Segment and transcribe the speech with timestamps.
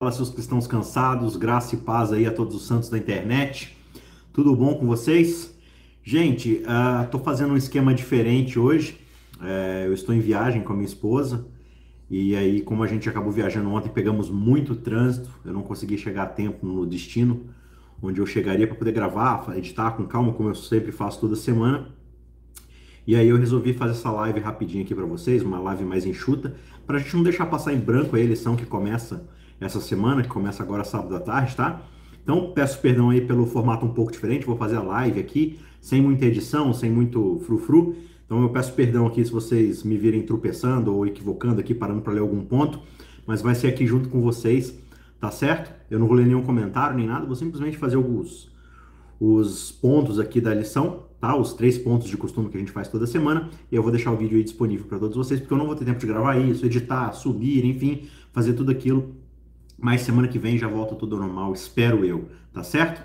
[0.00, 3.76] Fala seus cristãos cansados, graça e paz aí a todos os santos da internet.
[4.32, 5.52] Tudo bom com vocês?
[6.04, 6.62] Gente,
[7.02, 8.96] estou uh, fazendo um esquema diferente hoje.
[9.40, 11.48] Uh, eu estou em viagem com a minha esposa
[12.08, 15.28] e aí, como a gente acabou viajando ontem, pegamos muito trânsito.
[15.44, 17.46] Eu não consegui chegar a tempo no destino
[18.00, 21.88] onde eu chegaria para poder gravar, editar com calma, como eu sempre faço toda semana.
[23.04, 26.54] E aí eu resolvi fazer essa live rapidinho aqui para vocês, uma live mais enxuta,
[26.86, 29.26] para a gente não deixar passar em branco a eleição que começa
[29.60, 31.82] essa semana, que começa agora sábado à tarde, tá?
[32.22, 36.02] Então peço perdão aí pelo formato um pouco diferente, vou fazer a live aqui, sem
[36.02, 37.96] muita edição, sem muito frufru.
[38.26, 42.12] Então eu peço perdão aqui se vocês me virem tropeçando ou equivocando aqui, parando para
[42.12, 42.80] ler algum ponto,
[43.26, 44.78] mas vai ser aqui junto com vocês,
[45.18, 45.72] tá certo?
[45.90, 48.48] Eu não vou ler nenhum comentário nem nada, vou simplesmente fazer alguns
[49.20, 51.36] os pontos aqui da lição, tá?
[51.36, 54.12] Os três pontos de costume que a gente faz toda semana, e eu vou deixar
[54.12, 56.36] o vídeo aí disponível para todos vocês, porque eu não vou ter tempo de gravar
[56.36, 59.16] isso, editar, subir, enfim, fazer tudo aquilo
[59.78, 63.02] mas semana que vem já volta tudo normal, espero eu, tá certo?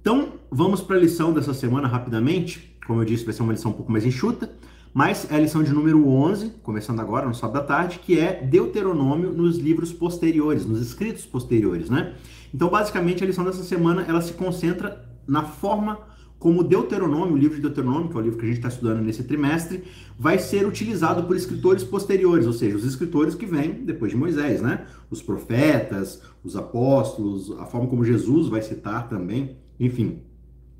[0.00, 2.76] Então, vamos para a lição dessa semana rapidamente.
[2.86, 4.50] Como eu disse, vai ser uma lição um pouco mais enxuta,
[4.92, 8.42] mas é a lição de número 11, começando agora no sábado da tarde, que é
[8.42, 12.14] Deuteronômio nos livros posteriores, nos escritos posteriores, né?
[12.52, 15.98] Então, basicamente, a lição dessa semana, ela se concentra na forma
[16.42, 19.00] como Deuteronômio, o livro de Deuteronômio, que é o livro que a gente está estudando
[19.00, 19.84] nesse trimestre,
[20.18, 24.60] vai ser utilizado por escritores posteriores, ou seja, os escritores que vêm depois de Moisés,
[24.60, 24.84] né?
[25.08, 30.18] Os profetas, os apóstolos, a forma como Jesus vai citar também, enfim.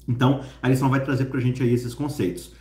[0.08, 2.52] Então, a lição vai trazer para a gente aí esses conceitos.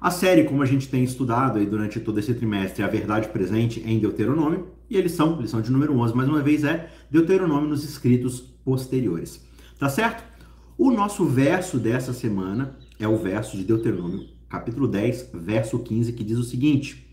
[0.00, 3.28] A série, como a gente tem estudado aí durante todo esse trimestre, é a verdade
[3.28, 7.68] presente em Deuteronômio, e a lição, lição de número 11, mais uma vez, é Deuteronômio
[7.68, 9.46] nos escritos posteriores.
[9.78, 10.37] Tá certo?
[10.80, 16.22] O nosso verso dessa semana é o verso de Deuteronômio, capítulo 10, verso 15, que
[16.22, 17.04] diz o seguinte: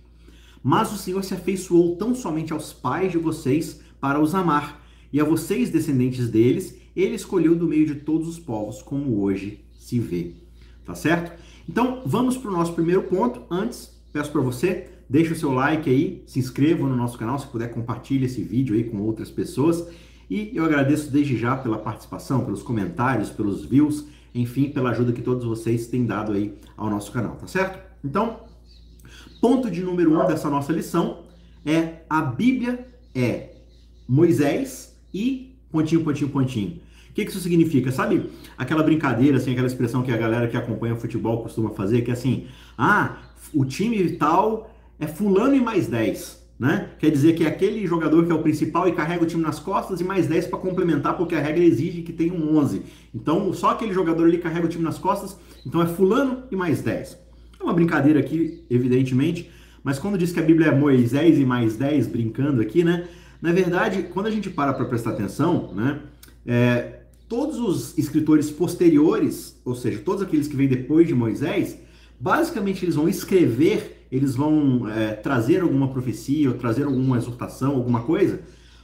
[0.61, 5.19] Mas o Senhor se afeiçoou tão somente aos pais de vocês para os amar, e
[5.19, 9.99] a vocês, descendentes deles, ele escolheu do meio de todos os povos, como hoje se
[9.99, 10.33] vê.
[10.85, 11.35] Tá certo?
[11.67, 13.41] Então, vamos para o nosso primeiro ponto.
[13.49, 17.47] Antes, peço para você, deixe o seu like aí, se inscreva no nosso canal, se
[17.47, 19.87] puder, compartilhe esse vídeo aí com outras pessoas
[20.29, 25.21] e eu agradeço desde já pela participação, pelos comentários, pelos views, enfim, pela ajuda que
[25.21, 27.79] todos vocês têm dado aí ao nosso canal, tá certo?
[28.03, 28.39] Então,
[29.39, 31.23] ponto de número um dessa nossa lição
[31.65, 33.51] é a Bíblia é
[34.07, 36.81] Moisés e pontinho, pontinho, pontinho.
[37.09, 37.91] O que isso significa?
[37.91, 42.01] Sabe aquela brincadeira, assim, aquela expressão que a galera que acompanha o futebol costuma fazer,
[42.01, 42.47] que é assim,
[42.77, 43.19] ah,
[43.53, 44.69] o time tal
[44.99, 46.89] é fulano e mais 10 né?
[46.99, 49.59] Quer dizer que é aquele jogador que é o principal e carrega o time nas
[49.59, 52.81] costas e mais 10 para complementar, porque a regra exige que tenha um 11.
[53.13, 56.81] Então, só aquele jogador ali carrega o time nas costas, então é fulano e mais
[56.81, 57.17] 10.
[57.59, 59.51] É uma brincadeira aqui, evidentemente,
[59.83, 63.07] mas quando diz que a Bíblia é Moisés e mais 10, brincando aqui, né?
[63.41, 65.99] Na verdade, quando a gente para para prestar atenção, né?
[66.45, 71.77] É, todos os escritores posteriores, ou seja, todos aqueles que vêm depois de Moisés,
[72.19, 78.01] basicamente eles vão escrever eles vão é, trazer alguma profecia ou trazer alguma exortação, alguma
[78.01, 78.41] coisa,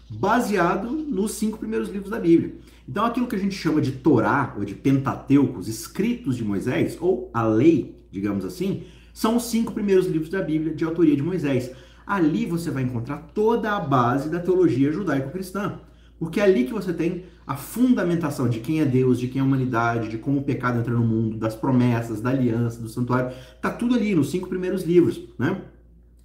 [0.10, 2.56] baseado nos cinco primeiros livros da Bíblia.
[2.88, 6.98] Então, aquilo que a gente chama de Torá ou de Pentateuco, os escritos de Moisés,
[7.00, 8.84] ou a lei, digamos assim,
[9.14, 11.72] são os cinco primeiros livros da Bíblia de autoria de Moisés.
[12.06, 15.80] Ali você vai encontrar toda a base da teologia judaico-cristã.
[16.20, 19.44] Porque é ali que você tem a fundamentação de quem é Deus, de quem é
[19.44, 23.36] a humanidade, de como o pecado entra no mundo, das promessas, da aliança, do santuário.
[23.62, 25.60] Tá tudo ali nos cinco primeiros livros, né?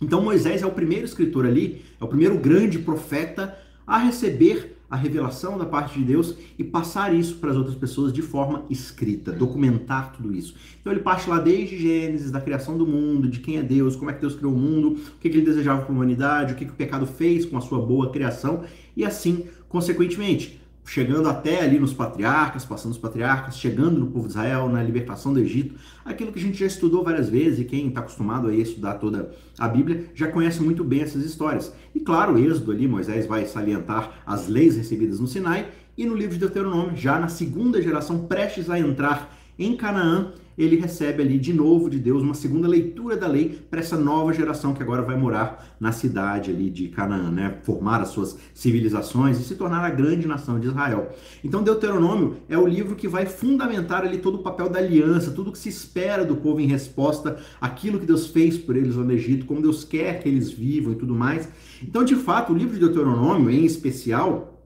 [0.00, 4.94] Então Moisés é o primeiro escritor ali, é o primeiro grande profeta a receber a
[4.94, 9.32] revelação da parte de Deus e passar isso para as outras pessoas de forma escrita,
[9.32, 10.54] documentar tudo isso.
[10.80, 14.12] Então ele parte lá desde Gênesis, da criação do mundo, de quem é Deus, como
[14.12, 16.66] é que Deus criou o mundo, o que, ele desejava para a humanidade, o que,
[16.66, 18.62] que o pecado fez com a sua boa criação,
[18.96, 24.32] e assim, consequentemente, chegando até ali nos patriarcas, passando os patriarcas, chegando no povo de
[24.32, 25.74] Israel, na libertação do Egito,
[26.04, 29.34] aquilo que a gente já estudou várias vezes e quem está acostumado a estudar toda
[29.58, 31.72] a Bíblia já conhece muito bem essas histórias.
[31.94, 36.14] E claro, o Êxodo ali, Moisés vai salientar as leis recebidas no Sinai e no
[36.14, 41.38] livro de Deuteronômio, já na segunda geração, prestes a entrar em Canaã, ele recebe ali
[41.38, 45.02] de novo de Deus uma segunda leitura da lei para essa nova geração que agora
[45.02, 47.58] vai morar na cidade ali de Canaã, né?
[47.62, 51.10] Formar as suas civilizações e se tornar a grande nação de Israel.
[51.44, 55.52] Então Deuteronômio é o livro que vai fundamentar ali todo o papel da aliança, tudo
[55.52, 59.12] que se espera do povo em resposta àquilo que Deus fez por eles lá no
[59.12, 61.48] Egito, como Deus quer que eles vivam e tudo mais.
[61.82, 64.62] Então, de fato, o livro de Deuteronômio, em especial,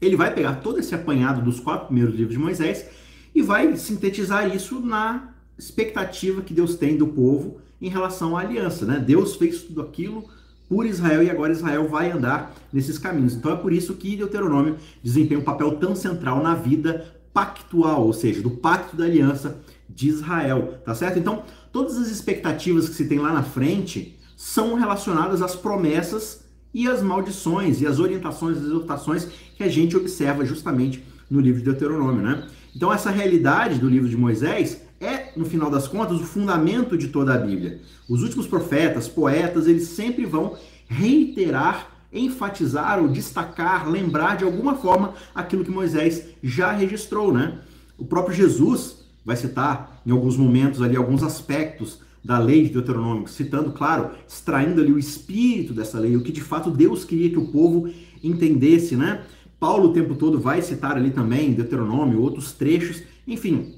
[0.00, 2.86] ele vai pegar todo esse apanhado dos quatro primeiros livros de Moisés
[3.34, 8.84] e vai sintetizar isso na expectativa que Deus tem do povo em relação à aliança.
[8.84, 8.98] Né?
[8.98, 10.24] Deus fez tudo aquilo
[10.68, 13.34] por Israel e agora Israel vai andar nesses caminhos.
[13.34, 18.12] Então é por isso que Deuteronômio desempenha um papel tão central na vida pactual, ou
[18.12, 21.18] seja, do pacto da aliança de Israel, tá certo?
[21.18, 21.42] Então,
[21.72, 27.02] todas as expectativas que se tem lá na frente são relacionadas às promessas e às
[27.02, 32.22] maldições e às orientações, as exortações que a gente observa justamente no livro de Deuteronômio,
[32.22, 32.46] né?
[32.74, 37.08] Então, essa realidade do livro de Moisés é, no final das contas, o fundamento de
[37.08, 37.80] toda a Bíblia.
[38.08, 40.56] Os últimos profetas, poetas, eles sempre vão
[40.86, 47.60] reiterar, enfatizar ou destacar, lembrar de alguma forma aquilo que Moisés já registrou, né?
[47.96, 53.26] O próprio Jesus vai citar em alguns momentos ali alguns aspectos da lei de Deuteronômio,
[53.28, 57.38] citando, claro, extraindo ali o espírito dessa lei, o que de fato Deus queria que
[57.38, 57.90] o povo
[58.22, 59.22] entendesse, né?
[59.60, 63.74] Paulo o tempo todo vai citar ali também Deuteronômio, outros trechos, enfim,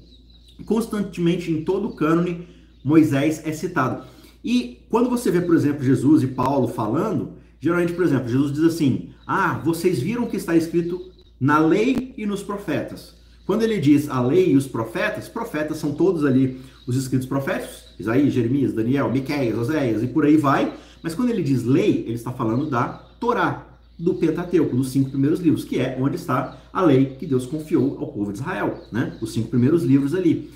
[0.65, 2.47] constantemente em todo o cânone
[2.83, 4.05] Moisés é citado.
[4.43, 8.63] E quando você vê, por exemplo, Jesus e Paulo falando, geralmente, por exemplo, Jesus diz
[8.63, 13.15] assim: "Ah, vocês viram o que está escrito na lei e nos profetas".
[13.45, 17.93] Quando ele diz a lei e os profetas, profetas são todos ali os escritos proféticos,
[17.99, 20.73] Isaías, Jeremias, Daniel, Miqueias, Oséias e por aí vai.
[21.01, 22.87] Mas quando ele diz lei, ele está falando da
[23.19, 23.72] Torá,
[24.03, 27.97] do Pentateuco, dos cinco primeiros livros, que é onde está a lei que Deus confiou
[27.99, 29.15] ao povo de Israel, né?
[29.21, 30.51] Os cinco primeiros livros ali.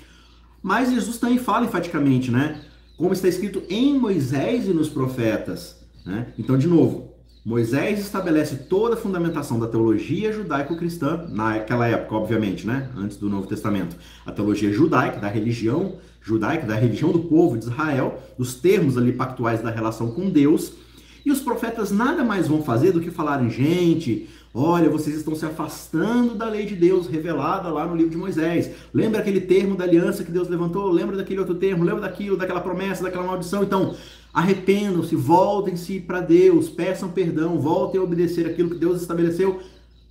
[0.62, 2.60] Mas Jesus também fala enfaticamente, né?
[2.98, 6.26] Como está escrito em Moisés e nos profetas, né?
[6.38, 12.90] Então, de novo, Moisés estabelece toda a fundamentação da teologia judaico-cristã, naquela época, obviamente, né?
[12.94, 13.96] Antes do Novo Testamento.
[14.26, 19.14] A teologia judaica, da religião judaica, da religião do povo de Israel, dos termos ali
[19.14, 20.74] pactuais da relação com Deus
[21.28, 25.44] e os profetas nada mais vão fazer do que falarem, gente, olha, vocês estão se
[25.44, 28.70] afastando da lei de Deus revelada lá no livro de Moisés.
[28.94, 30.90] Lembra aquele termo da aliança que Deus levantou?
[30.90, 31.84] Lembra daquele outro termo?
[31.84, 33.62] Lembra daquilo, daquela promessa, daquela maldição?
[33.62, 33.94] Então,
[34.32, 39.60] arrependam-se, voltem-se para Deus, peçam perdão, voltem a obedecer aquilo que Deus estabeleceu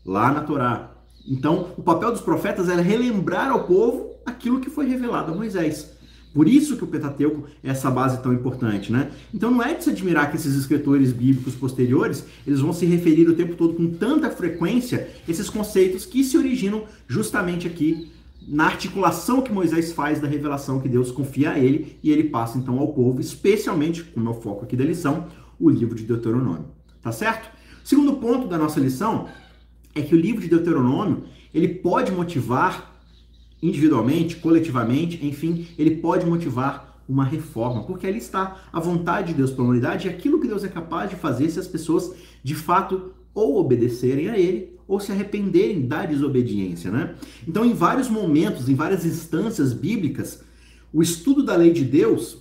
[0.06, 0.92] lá na Torá.
[1.28, 5.97] Então, o papel dos profetas era relembrar ao povo aquilo que foi revelado a Moisés.
[6.38, 9.10] Por isso que o Pentateuco é essa base tão importante, né?
[9.34, 13.28] Então não é de se admirar que esses escritores bíblicos posteriores, eles vão se referir
[13.28, 18.12] o tempo todo com tanta frequência esses conceitos que se originam justamente aqui
[18.48, 22.60] na articulação que Moisés faz da revelação que Deus confia a ele e ele passa
[22.60, 25.26] então ao povo, especialmente, como é o foco aqui da lição,
[25.60, 26.66] o livro de Deuteronômio.
[27.02, 27.50] Tá certo?
[27.84, 29.28] Segundo ponto da nossa lição
[29.96, 32.96] é que o livro de Deuteronômio, ele pode motivar
[33.62, 39.52] individualmente, coletivamente, enfim, ele pode motivar uma reforma, porque ali está a vontade de Deus
[39.52, 42.14] para a humanidade e aquilo que Deus é capaz de fazer se as pessoas
[42.44, 47.16] de fato ou obedecerem a ele ou se arrependerem da desobediência, né?
[47.48, 50.44] Então, em vários momentos, em várias instâncias bíblicas,
[50.94, 52.38] o estudo da lei de Deus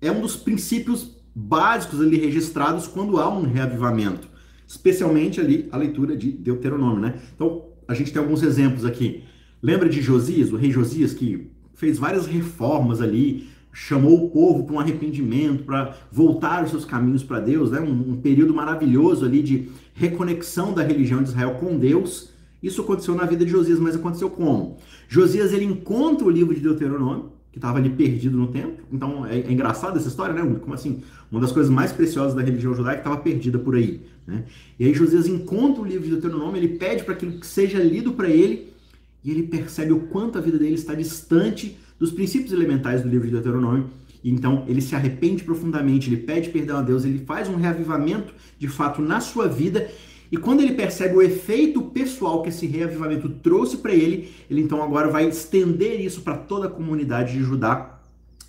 [0.00, 4.28] é um dos princípios básicos ali registrados quando há um reavivamento,
[4.66, 7.20] especialmente ali a leitura de Deuteronômio, né?
[7.34, 9.24] Então, a gente tem alguns exemplos aqui.
[9.64, 14.74] Lembra de Josias, o rei Josias, que fez várias reformas ali, chamou o povo para
[14.74, 17.80] um arrependimento, para voltar os seus caminhos para Deus, né?
[17.80, 22.28] Um, um, período maravilhoso ali de reconexão da religião de Israel com Deus.
[22.62, 24.76] Isso aconteceu na vida de Josias, mas aconteceu como?
[25.08, 28.82] Josias ele encontra o livro de Deuteronômio, que estava ali perdido no tempo.
[28.92, 30.58] Então é, é engraçado essa história, né?
[30.60, 31.02] Como assim?
[31.32, 34.02] Uma das coisas mais preciosas da religião judaica estava perdida por aí.
[34.26, 34.44] Né?
[34.78, 38.28] E aí Josias encontra o livro de Deuteronômio, ele pede para que seja lido para
[38.28, 38.73] ele
[39.24, 43.26] e ele percebe o quanto a vida dele está distante dos princípios elementais do livro
[43.26, 43.88] de Deuteronômio.
[44.22, 48.34] E então ele se arrepende profundamente, ele pede perdão a Deus, ele faz um reavivamento
[48.58, 49.90] de fato na sua vida.
[50.30, 54.82] E quando ele percebe o efeito pessoal que esse reavivamento trouxe para ele, ele então
[54.82, 58.00] agora vai estender isso para toda a comunidade de Judá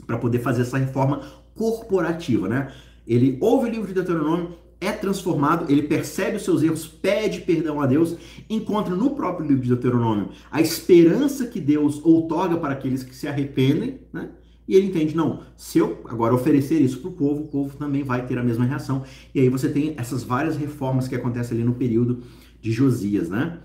[0.05, 1.21] para poder fazer essa reforma
[1.53, 2.71] corporativa, né?
[3.07, 7.81] Ele ouve o livro de Deuteronômio, é transformado, ele percebe os seus erros, pede perdão
[7.81, 8.15] a Deus,
[8.49, 13.27] encontra no próprio livro de Deuteronômio a esperança que Deus outorga para aqueles que se
[13.27, 14.29] arrependem, né?
[14.67, 18.03] E ele entende, não, se eu agora oferecer isso para o povo, o povo também
[18.03, 19.03] vai ter a mesma reação.
[19.33, 22.23] E aí você tem essas várias reformas que acontecem ali no período
[22.59, 23.59] de Josias, né?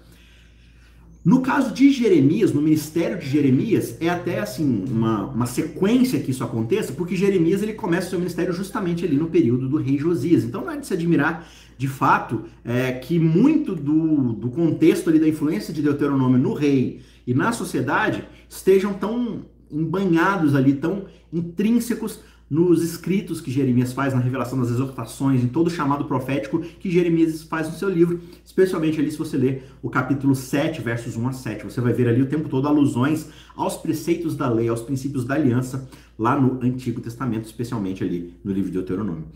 [1.22, 6.30] No caso de Jeremias, no ministério de Jeremias, é até assim uma, uma sequência que
[6.30, 9.98] isso aconteça, porque Jeremias ele começa o seu ministério justamente ali no período do rei
[9.98, 10.44] Josias.
[10.44, 11.46] Então não é de se admirar,
[11.76, 17.02] de fato, é, que muito do, do contexto ali da influência de Deuteronômio no rei
[17.26, 22.20] e na sociedade estejam tão embanhados ali, tão intrínsecos
[22.50, 26.90] nos escritos que Jeremias faz, na revelação das exortações, em todo o chamado profético que
[26.90, 31.28] Jeremias faz no seu livro, especialmente ali se você ler o capítulo 7, versos 1
[31.28, 31.64] a 7.
[31.64, 35.36] Você vai ver ali o tempo todo alusões aos preceitos da lei, aos princípios da
[35.36, 35.88] aliança,
[36.18, 39.26] lá no Antigo Testamento, especialmente ali no livro de Deuteronômio.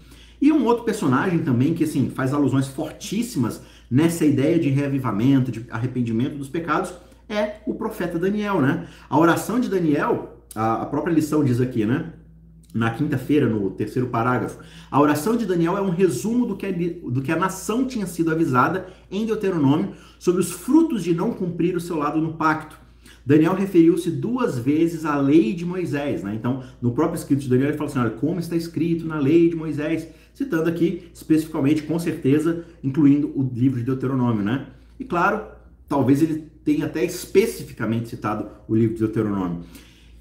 [0.42, 5.64] E um outro personagem também que assim faz alusões fortíssimas nessa ideia de reavivamento, de
[5.70, 6.92] arrependimento dos pecados,
[7.28, 8.86] é o profeta Daniel, né?
[9.08, 12.12] A oração de Daniel, a, própria lição diz aqui, né?
[12.74, 14.58] Na quinta-feira, no terceiro parágrafo,
[14.90, 18.04] a oração de Daniel é um resumo do que, a, do que a nação tinha
[18.04, 22.76] sido avisada em Deuteronômio sobre os frutos de não cumprir o seu lado no pacto.
[23.24, 26.34] Daniel referiu-se duas vezes à lei de Moisés, né?
[26.34, 29.48] Então, no próprio escrito de Daniel, ele fala assim: olha, como está escrito na lei
[29.48, 34.66] de Moisés, citando aqui especificamente, com certeza, incluindo o livro de Deuteronômio, né?
[34.98, 35.46] E claro,
[35.88, 39.62] talvez ele tenha até especificamente citado o livro de Deuteronômio.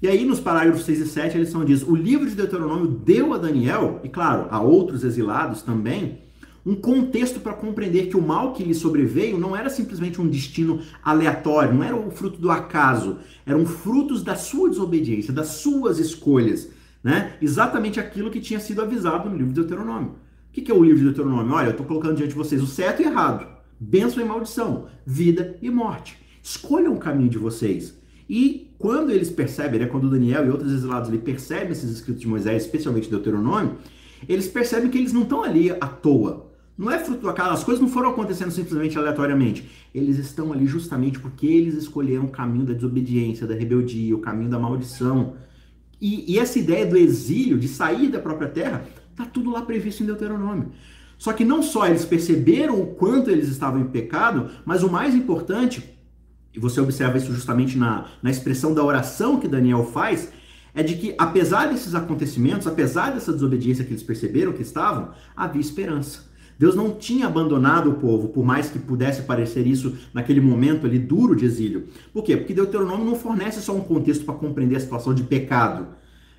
[0.04, 3.32] E aí, nos parágrafos 6 e 7, a lição diz: o livro de Deuteronômio deu
[3.32, 6.18] a Daniel, e claro, a outros exilados também,
[6.66, 10.82] um contexto para compreender que o mal que lhe sobreveio não era simplesmente um destino
[11.02, 16.68] aleatório, não era o fruto do acaso, eram frutos da sua desobediência, das suas escolhas,
[17.02, 17.38] né?
[17.40, 20.16] Exatamente aquilo que tinha sido avisado no livro de Deuteronômio.
[20.50, 21.54] O que é o livro de Deuteronômio?
[21.54, 23.46] Olha, eu estou colocando diante de vocês o certo e errado,
[23.80, 26.18] bênção e maldição, vida e morte.
[26.42, 28.03] Escolham o caminho de vocês.
[28.28, 32.28] E quando eles percebem, né, quando Daniel e outros exilados ali percebem esses escritos de
[32.28, 33.76] Moisés, especialmente Deuteronômio,
[34.28, 36.50] eles percebem que eles não estão ali à toa.
[36.76, 39.68] Não é fruto do acaso, as coisas não foram acontecendo simplesmente aleatoriamente.
[39.94, 44.50] Eles estão ali justamente porque eles escolheram o caminho da desobediência, da rebeldia, o caminho
[44.50, 45.34] da maldição.
[46.00, 50.02] E, e essa ideia do exílio, de sair da própria terra, está tudo lá previsto
[50.02, 50.72] em Deuteronômio.
[51.16, 55.14] Só que não só eles perceberam o quanto eles estavam em pecado, mas o mais
[55.14, 55.93] importante,
[56.54, 60.30] e você observa isso justamente na, na expressão da oração que Daniel faz,
[60.74, 65.60] é de que apesar desses acontecimentos, apesar dessa desobediência que eles perceberam que estavam, havia
[65.60, 66.32] esperança.
[66.58, 70.98] Deus não tinha abandonado o povo, por mais que pudesse parecer isso naquele momento ali
[70.98, 71.88] duro de exílio.
[72.12, 72.36] Por quê?
[72.36, 75.88] Porque Deuteronômio não fornece só um contexto para compreender a situação de pecado.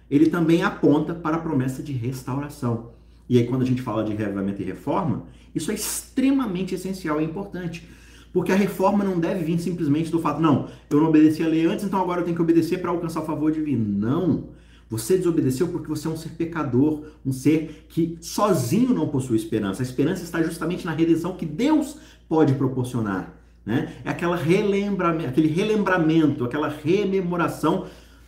[0.10, 2.92] Ele também aponta para a promessa de restauração.
[3.28, 7.26] E aí, quando a gente fala de reavivamento e reforma, isso é extremamente essencial e
[7.26, 7.88] importante.
[8.36, 11.65] Porque a reforma não deve vir simplesmente do fato, não, eu não obedeci a lei
[11.65, 13.86] antes, então agora eu tenho que obedecer para alcançar o favor divino.
[13.98, 14.50] Não.
[14.89, 19.82] Você desobedeceu porque você é um ser pecador, um ser que sozinho não possui esperança.
[19.82, 21.96] A esperança está justamente na redenção que Deus
[22.27, 23.34] pode proporcionar.
[23.65, 23.94] Né?
[24.04, 27.86] É aquela aquele relembramento, aquela rememoração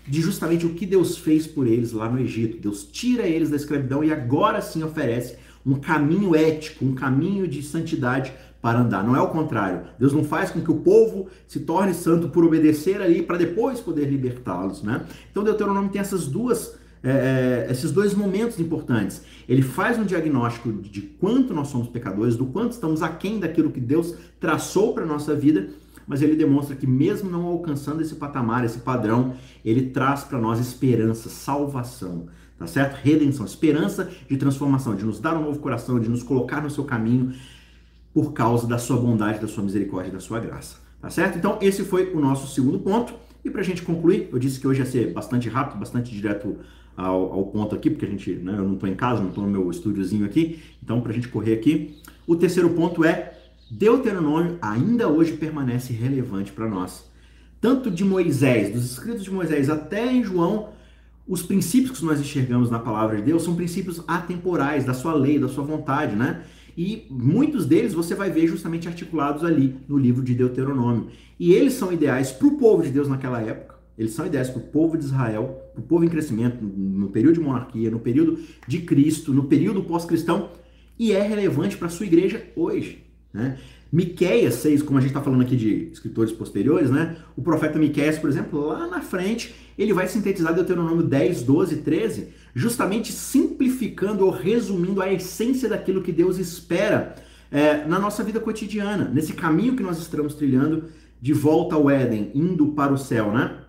[0.08, 2.62] de justamente o que Deus fez por eles lá no Egito.
[2.62, 5.36] Deus tira eles da escravidão e agora sim oferece
[5.66, 9.04] um caminho ético, um caminho de santidade para andar.
[9.04, 9.82] Não é o contrário.
[10.00, 13.80] Deus não faz com que o povo se torne santo por obedecer ali para depois
[13.80, 15.06] poder libertá-los, né?
[15.32, 19.22] Então Deuteronômio tem essas duas é, é, esses dois momentos importantes.
[19.48, 23.80] Ele faz um diagnóstico de quanto nós somos pecadores, do quanto estamos aquém daquilo que
[23.80, 25.70] Deus traçou para nossa vida,
[26.08, 30.60] mas ele demonstra que, mesmo não alcançando esse patamar, esse padrão, ele traz para nós
[30.60, 32.96] esperança, salvação, tá certo?
[33.04, 36.84] Redenção, esperança de transformação, de nos dar um novo coração, de nos colocar no seu
[36.84, 37.34] caminho
[38.18, 40.78] por causa da sua bondade, da sua misericórdia, da sua graça.
[41.00, 41.38] Tá certo?
[41.38, 43.14] Então, esse foi o nosso segundo ponto.
[43.46, 46.58] E para a gente concluir, eu disse que hoje ia ser bastante rápido, bastante direto
[46.96, 49.44] ao, ao ponto aqui, porque a gente, né, eu não estou em casa, não estou
[49.44, 50.60] no meu estúdiozinho aqui.
[50.82, 51.96] Então, para a gente correr aqui,
[52.26, 53.38] o terceiro ponto é
[53.70, 57.08] Deuteronômio ainda hoje permanece relevante para nós.
[57.62, 60.70] Tanto de Moisés, dos escritos de Moisés até em João,
[61.28, 65.38] os princípios que nós enxergamos na palavra de Deus são princípios atemporais, da sua lei,
[65.38, 66.42] da sua vontade, né?
[66.78, 71.08] E muitos deles você vai ver justamente articulados ali no livro de Deuteronômio.
[71.40, 74.60] E eles são ideais para o povo de Deus naquela época, eles são ideais para
[74.60, 78.40] o povo de Israel, para o povo em crescimento, no período de monarquia, no período
[78.68, 80.52] de Cristo, no período pós-cristão,
[81.00, 83.04] e é relevante para a sua igreja hoje.
[83.34, 83.58] Né?
[83.92, 87.18] Miqueias 6, como a gente está falando aqui de escritores posteriores, né?
[87.36, 92.28] o profeta Miqueias, por exemplo, lá na frente, ele vai sintetizar Deuteronômio 10, 12, 13,
[92.54, 97.16] justamente simplificando ou resumindo a essência daquilo que Deus espera
[97.52, 100.86] é, na nossa vida cotidiana, nesse caminho que nós estamos trilhando
[101.22, 103.60] de volta ao Éden, indo para o céu, né?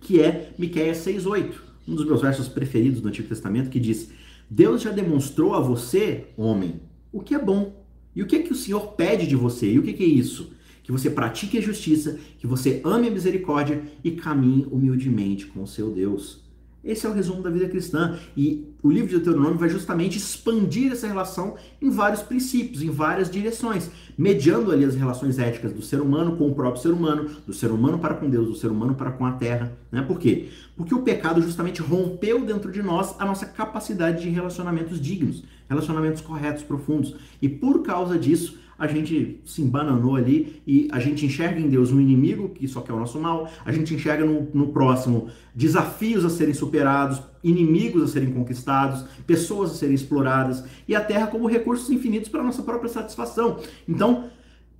[0.00, 1.54] Que é Miqueias 6:8,
[1.86, 4.10] um dos meus versos preferidos do Antigo Testamento, que diz:
[4.48, 6.80] Deus já demonstrou a você, homem,
[7.12, 7.86] o que é bom.
[8.14, 9.70] E o que é que o Senhor pede de você?
[9.70, 10.52] E o que é isso?
[10.82, 15.66] Que você pratique a justiça, que você ame a misericórdia e caminhe humildemente com o
[15.66, 16.48] seu Deus.
[16.82, 18.18] Esse é o resumo da vida cristã.
[18.36, 23.30] E o livro de Deuteronômio vai justamente expandir essa relação em vários princípios, em várias
[23.30, 27.52] direções, mediando ali as relações éticas do ser humano com o próprio ser humano, do
[27.52, 29.76] ser humano para com Deus, do ser humano para com a terra.
[29.90, 30.02] Né?
[30.02, 30.48] Por quê?
[30.76, 36.22] Porque o pecado justamente rompeu dentro de nós a nossa capacidade de relacionamentos dignos, relacionamentos
[36.22, 37.14] corretos, profundos.
[37.40, 41.90] E por causa disso, a gente se embananou ali e a gente enxerga em Deus
[41.90, 46.24] um inimigo que só quer o nosso mal, a gente enxerga no, no próximo desafios
[46.24, 51.48] a serem superados, inimigos a serem conquistados, pessoas a serem exploradas e a terra como
[51.48, 53.58] recursos infinitos para a nossa própria satisfação.
[53.88, 54.26] Então,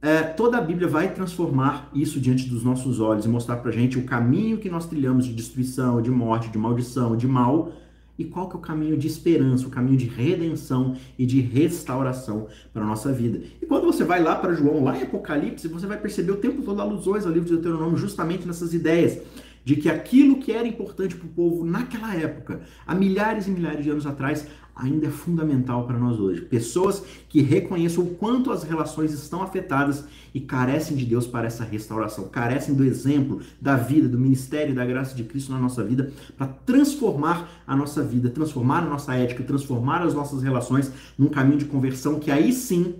[0.01, 3.99] é, toda a Bíblia vai transformar isso diante dos nossos olhos e mostrar para gente
[3.99, 7.73] o caminho que nós trilhamos de destruição, de morte, de maldição, de mal
[8.19, 12.49] e qual que é o caminho de esperança, o caminho de redenção e de restauração
[12.73, 13.41] para a nossa vida.
[13.63, 16.63] E quando você vai lá para João, lá em Apocalipse, você vai perceber o tempo
[16.63, 19.21] todo alusões ao livro de Deuteronômio justamente nessas ideias
[19.65, 23.85] de que aquilo que era importante para o povo naquela época, há milhares e milhares
[23.85, 24.47] de anos atrás,
[24.79, 26.43] ainda é fundamental para nós hoje.
[26.43, 31.65] Pessoas que reconheçam o quanto as relações estão afetadas e carecem de Deus para essa
[31.65, 36.13] restauração, carecem do exemplo, da vida, do ministério, da graça de Cristo na nossa vida,
[36.37, 41.59] para transformar a nossa vida, transformar a nossa ética, transformar as nossas relações num caminho
[41.59, 42.95] de conversão que aí sim,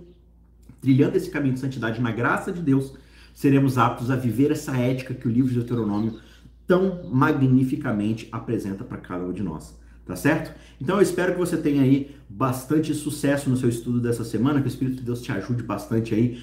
[0.81, 2.93] trilhando esse caminho de santidade na graça de Deus,
[3.33, 6.19] seremos aptos a viver essa ética que o livro de Deuteronômio
[6.67, 10.51] tão magnificamente apresenta para cada um de nós tá certo?
[10.81, 14.65] Então eu espero que você tenha aí bastante sucesso no seu estudo dessa semana, que
[14.65, 16.41] o Espírito de Deus te ajude bastante aí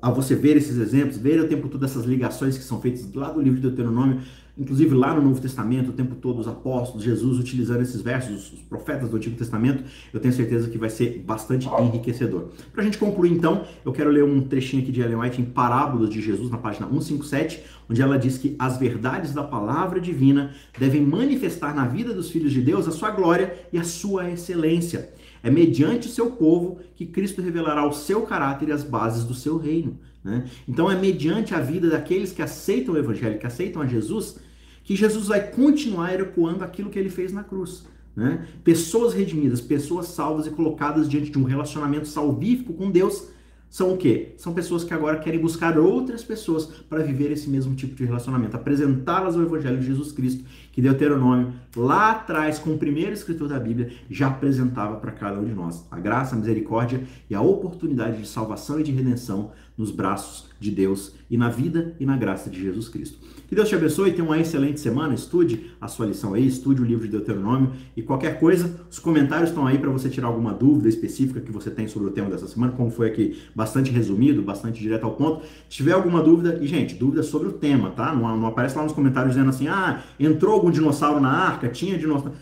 [0.00, 3.30] a você ver esses exemplos, ver o tempo todo essas ligações que são feitas lá
[3.30, 4.22] do livro de Deuteronômio
[4.56, 8.60] inclusive lá no Novo Testamento, o tempo todo os apóstolos, Jesus utilizando esses versos, os
[8.60, 9.82] profetas do Antigo Testamento,
[10.12, 12.48] eu tenho certeza que vai ser bastante enriquecedor.
[12.72, 15.44] Para a gente concluir então, eu quero ler um trechinho aqui de Ellen White em
[15.44, 20.52] Parábolas de Jesus, na página 157, onde ela diz que as verdades da palavra divina
[20.78, 25.10] devem manifestar na vida dos filhos de Deus a sua glória e a sua excelência.
[25.42, 29.34] É mediante o seu povo que Cristo revelará o seu caráter e as bases do
[29.34, 29.98] seu reino.
[30.24, 30.44] Né?
[30.68, 34.38] Então é mediante a vida daqueles que aceitam o Evangelho, que aceitam a Jesus,
[34.84, 37.84] que Jesus vai continuar ecoando aquilo que ele fez na cruz.
[38.14, 38.46] Né?
[38.62, 43.32] Pessoas redimidas, pessoas salvas e colocadas diante de um relacionamento salvífico com Deus
[43.72, 44.34] são o quê?
[44.36, 48.54] São pessoas que agora querem buscar outras pessoas para viver esse mesmo tipo de relacionamento,
[48.54, 53.58] apresentá-las ao Evangelho de Jesus Cristo, que Deuteronômio, lá atrás, com o primeiro escritor da
[53.58, 55.86] Bíblia, já apresentava para cada um de nós.
[55.90, 60.70] A graça, a misericórdia e a oportunidade de salvação e de redenção nos braços de
[60.70, 63.18] Deus e na vida e na graça de Jesus Cristo.
[63.48, 66.84] Que Deus te abençoe, tenha uma excelente semana, estude a sua lição aí, estude o
[66.84, 70.88] livro de Deuteronômio e qualquer coisa, os comentários estão aí para você tirar alguma dúvida
[70.88, 74.80] específica que você tem sobre o tema dessa semana, como foi aqui bastante resumido, bastante
[74.80, 75.44] direto ao ponto.
[75.68, 78.14] Se tiver alguma dúvida, e gente, dúvida sobre o tema, tá?
[78.14, 81.98] Não, não aparece lá nos comentários dizendo assim, ah, entrou algum dinossauro na arca, tinha
[81.98, 82.34] dinossauro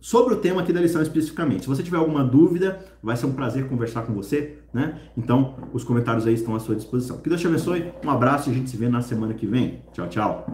[0.00, 1.62] sobre o tema aqui da lição especificamente.
[1.62, 5.00] Se você tiver alguma dúvida, vai ser um prazer conversar com você, né?
[5.16, 7.18] Então, os comentários aí estão à sua disposição.
[7.18, 9.82] Que Deus te abençoe, um abraço e a gente se vê na semana que vem.
[9.92, 10.46] Tchau, tchau.